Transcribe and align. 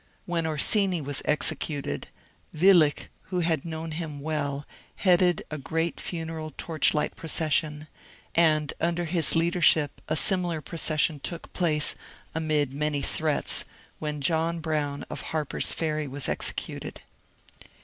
When 0.25 0.47
Orsini 0.47 0.99
was 0.99 1.21
executed, 1.25 2.07
Willich, 2.55 3.05
who 3.29 3.41
had 3.41 3.63
known 3.63 3.91
him 3.91 4.19
well, 4.19 4.65
headed 4.95 5.43
a 5.51 5.59
great 5.59 5.99
funeral 5.99 6.55
torchlight 6.57 7.15
procession; 7.15 7.85
and 8.33 8.73
under 8.81 9.05
his 9.05 9.35
leadership 9.35 10.01
a 10.07 10.15
similar 10.15 10.59
procession 10.59 11.19
took 11.19 11.53
place, 11.53 11.93
amid 12.33 12.73
many 12.73 13.03
threats, 13.03 13.63
when 13.99 14.21
John 14.21 14.59
Brown 14.59 15.05
of 15.07 15.21
Harper's 15.21 15.71
Ferry 15.71 16.07
was 16.07 16.27
executed. 16.27 17.01